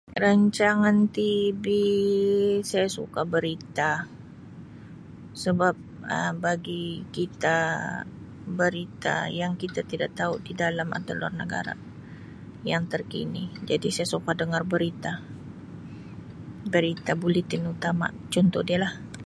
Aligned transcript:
Rancangan 0.21 0.97
TV 1.17 1.63
saya 2.69 2.89
suka 2.97 3.21
berita, 3.33 3.91
sebab 5.43 5.75
Um 6.17 6.33
bagi 6.45 6.83
kita 7.17 7.59
berita 8.59 9.15
yang 9.39 9.53
kita 9.61 9.81
tidak 9.91 10.11
tau 10.19 10.33
di 10.47 10.51
dalam 10.63 10.87
atau 10.97 11.13
di 11.13 11.19
luar 11.21 11.35
negara 11.43 11.73
yang 12.71 12.83
terkini, 12.93 13.43
jadi 13.69 13.87
saya 13.95 14.07
suka 14.15 14.31
dengar 14.41 14.63
berita, 14.73 15.11
berita 16.73 17.11
buletin 17.21 17.63
utama 17.73 18.07
contohnya 18.33 18.65
dia 18.69 18.77
lah. 18.83 18.93